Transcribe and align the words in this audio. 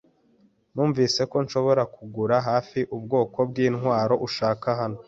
Numvise 0.73 1.21
ko 1.31 1.35
ushobora 1.45 1.83
kugura 1.95 2.35
hafi 2.49 2.79
ubwoko 2.95 3.37
bwintwaro 3.49 4.15
ushaka 4.27 4.67
hano. 4.79 4.99